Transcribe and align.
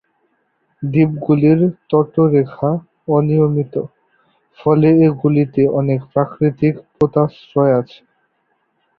দ্বীপগুলির 0.83 1.59
তটরেখা 1.89 2.71
অনিয়মিত, 3.07 3.73
ফলে 4.59 4.89
এগুলিতে 5.07 5.61
অনেক 5.79 5.99
প্রাকৃতিক 6.13 6.73
পোতাশ্রয় 6.91 7.73
আছে। 7.79 7.99